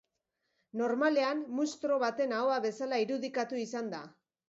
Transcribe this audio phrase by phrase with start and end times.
[0.81, 4.07] Normalean munstro baten ahoa bezala irudikatu izan da.